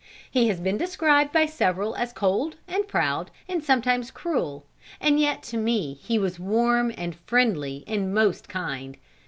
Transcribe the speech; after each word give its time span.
He 0.31 0.47
has 0.47 0.59
been 0.59 0.79
described 0.79 1.31
by 1.31 1.45
several 1.45 1.95
as 1.95 2.11
cold, 2.11 2.55
and 2.67 2.87
proud, 2.87 3.29
and 3.47 3.63
sometimes 3.63 4.09
cruel; 4.09 4.65
and 4.99 5.19
yet 5.19 5.43
to 5.43 5.57
me 5.57 5.93
he 5.93 6.17
was 6.17 6.39
warm, 6.39 6.91
and 6.97 7.13
friendly, 7.13 7.83
and 7.85 8.11
most 8.11 8.49
kind. 8.49 8.97